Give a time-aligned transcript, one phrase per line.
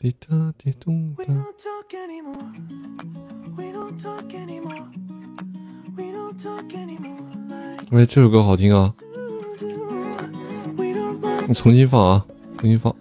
[0.00, 1.12] 滴答滴咚，
[7.90, 8.94] 喂，这首歌好听啊。
[11.48, 12.24] 你 重新放啊，
[12.58, 12.94] 重新放。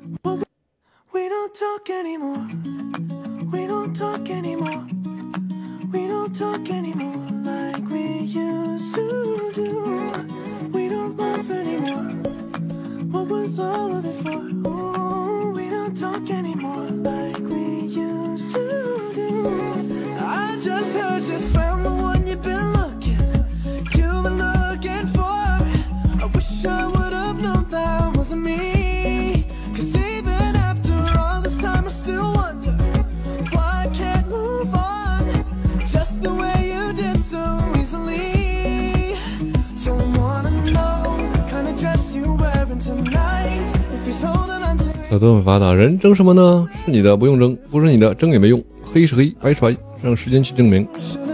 [45.09, 46.67] 那都很发达，人争什么呢？
[46.85, 48.61] 是你的不用争，不是你的争也没用。
[48.83, 50.87] 黑是黑，白是白，让时间去证明。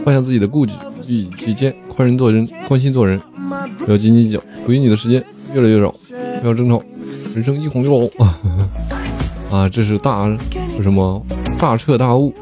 [0.06, 0.74] 放下自己的固执
[1.08, 3.20] 与己见，宽人做人，宽心做人。
[3.80, 5.94] 不要斤斤计较，属于你的时间越来越少，
[6.42, 6.82] 不要争吵，
[7.34, 8.08] 人生一哄就老
[9.56, 9.70] 啊！
[9.70, 10.28] 这是大
[10.78, 11.24] 是什么
[11.58, 12.34] 大彻大悟。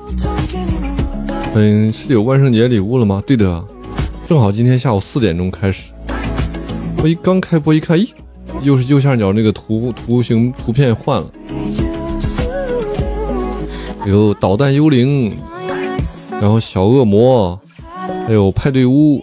[1.53, 3.21] 嗯，是有万圣节礼物了吗？
[3.25, 3.63] 对的，
[4.27, 5.91] 正好今天下午四点钟开始。
[7.03, 8.09] 我一刚开播一看，咦，
[8.63, 11.31] 又是右下角那个图图形图片换了，
[14.05, 15.35] 有导弹幽灵，
[16.39, 17.59] 然后小恶魔，
[18.27, 19.21] 还有派对屋。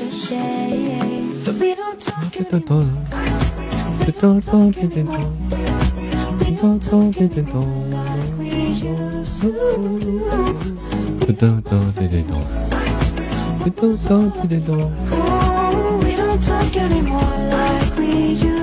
[0.00, 1.44] It's such a shame.
[1.44, 2.74] But we don't talk 哒哒哒
[4.06, 5.12] 哒哒哒点点哒
[6.60, 7.52] 哒哒点点哒
[8.38, 10.20] we used to do.
[11.20, 12.32] 哒哒哒点点哒
[13.64, 14.68] 哒哒哒点点哒。
[15.12, 18.53] Oh, we don't talk anymore like we used to.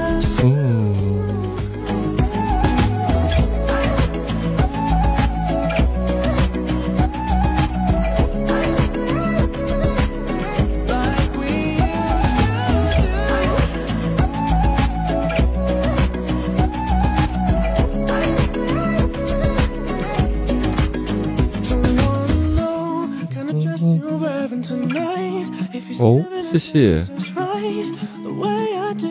[26.71, 27.05] 谢。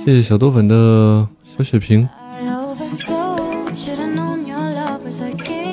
[0.04, 2.08] 谢谢小豆粉的小血瓶，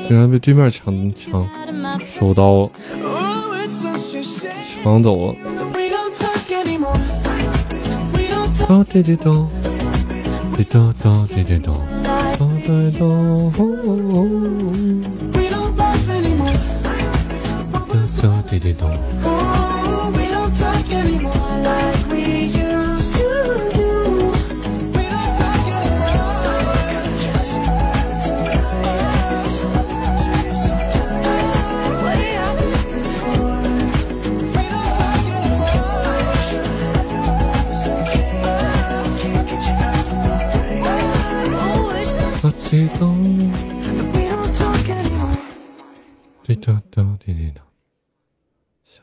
[0.07, 1.47] 竟然被对面抢抢，
[2.19, 2.69] 手刀
[4.83, 5.35] 抢走了。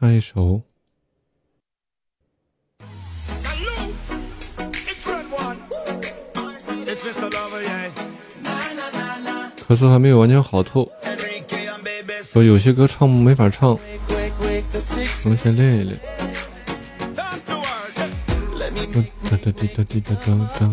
[0.00, 0.60] 下一首
[9.66, 10.90] 咳嗽还没有完全好透，
[12.32, 15.98] 我有些歌唱没法唱，我们先练一练。
[18.92, 20.14] 滴滴滴滴滴滴滴
[20.58, 20.64] 滴，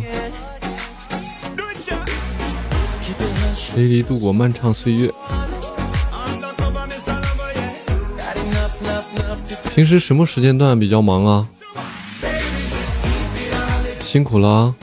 [3.76, 5.12] 陪你度过漫长岁月。
[9.76, 11.48] 平时什么时间段比较忙啊？
[14.04, 14.74] 辛苦了。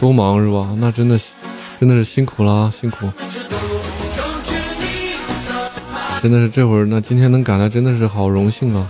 [0.00, 0.74] 都忙是吧？
[0.78, 1.18] 那真的
[1.80, 3.10] 真的是辛苦了，辛苦。
[6.22, 8.88] 真的是这会儿，那今天能赶来真的是好荣幸啊。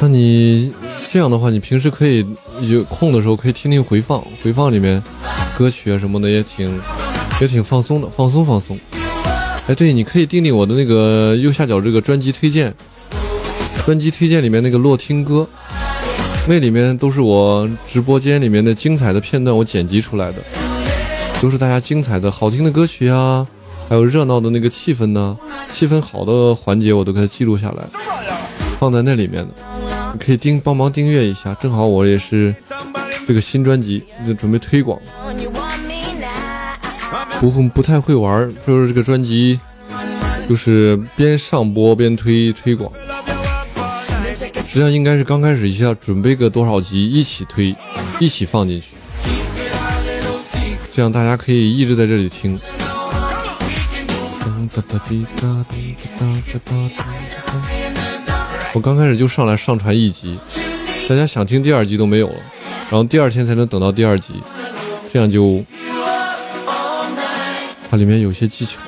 [0.00, 0.72] 那你
[1.12, 2.26] 这样的话，你平时可以
[2.62, 5.02] 有空的时候可以听听回放，回放里面
[5.58, 6.80] 歌曲啊什么的也挺
[7.40, 8.78] 也挺放松的，放松放松。
[9.66, 12.74] 哎，对，你可以订订我的那个右下角这个专辑推荐，
[13.84, 15.46] 专辑推荐里面那个落听歌，
[16.48, 20.38] 那里面都是我直播间里面的精彩的片段，我剪辑出来的，
[21.40, 23.46] 都是大家精彩的好听的歌曲啊，
[23.88, 25.38] 还有热闹的那个气氛呢，
[25.72, 27.84] 气氛好的环节我都给它记录下来，
[28.80, 29.48] 放在那里面的。
[30.12, 32.52] 你可以订帮忙订阅一下，正好我也是
[33.28, 34.98] 这个新专辑就准备推广，
[37.38, 39.60] 不会不太会玩，就是这个专辑
[40.48, 42.90] 就是边上播边推推广，
[44.70, 47.74] 实际上应该是刚开始一下准备个多少集一起推，
[48.20, 48.90] 一起放进去，
[50.94, 52.56] 这样大家可以一直在这里听。
[58.72, 60.38] 我刚开始就上来上传一集，
[61.08, 62.36] 大家想听第二集都没有了，
[62.88, 64.34] 然后第二天才能等到第二集，
[65.12, 65.64] 这样就
[67.90, 68.78] 它里面有些技巧。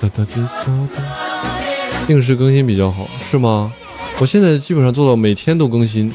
[0.00, 2.06] 哒哒咚哒哒咚，哒哒滴哒哒。
[2.06, 3.72] 定时更新比较好，是吗？
[4.20, 6.12] 我现在基本上做到每天都更新，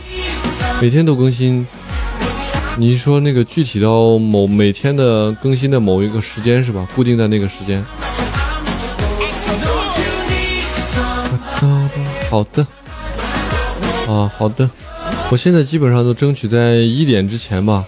[0.82, 1.68] 每天都更新。
[2.78, 6.88] 你说那个具体到某每天的更新的某一个时间是吧？
[6.96, 7.84] 固定在那个时间。
[12.30, 12.66] 好的，
[14.08, 14.70] 啊，好的。
[15.30, 17.86] 我现在基本上都争取在一点之前吧。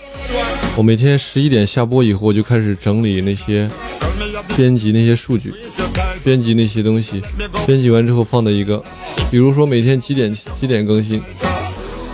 [0.75, 3.69] 我每天十一点下播以后，我就开始整理那些
[4.55, 5.53] 编辑那些数据，
[6.23, 7.21] 编辑那些东西，
[7.65, 8.83] 编辑完之后放在一个，
[9.29, 11.21] 比如说每天几点几点更新。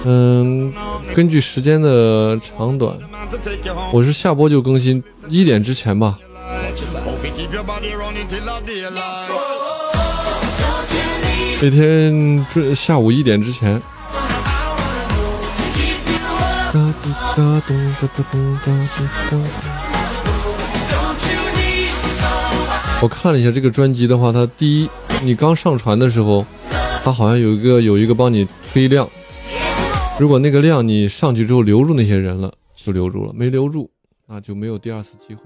[0.03, 0.73] 嗯，
[1.15, 2.97] 根据时间的长短，
[3.93, 6.17] 我是下播就更新一点之前吧。
[11.61, 13.79] 每天这下午一点之前。
[23.01, 24.89] 我看了一下这个专辑的话，它第一，
[25.23, 26.45] 你刚上传的时候，
[27.03, 29.09] 它好像有一个有一个帮你推量。
[30.19, 33.89] 如果那个量你上去之后留住那些人了，就留住了；没留住，
[34.27, 35.41] 那就没有第二次机会。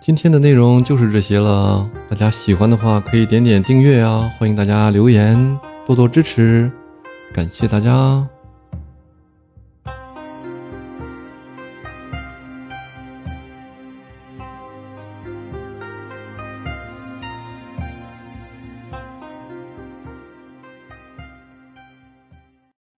[0.00, 4.30] 今天的内容就是这些了，大家喜欢的话可以点点订阅啊！
[4.38, 5.58] 欢迎大家留言，
[5.90, 6.70] 多多支持，
[7.34, 8.24] 感谢大家。